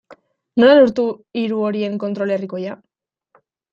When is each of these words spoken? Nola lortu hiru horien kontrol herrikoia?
Nola 0.61 0.77
lortu 0.77 1.05
hiru 1.41 1.61
horien 1.67 2.01
kontrol 2.05 2.37
herrikoia? 2.37 2.79